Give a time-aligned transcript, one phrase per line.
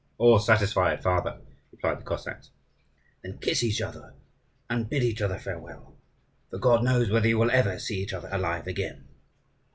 [0.17, 1.37] "All satisfied, father!"
[1.71, 2.49] replied the Cossacks.
[3.21, 4.15] "Then kiss each other,
[4.67, 5.95] and bid each other farewell;
[6.49, 9.03] for God knows whether you will ever see each other alive again.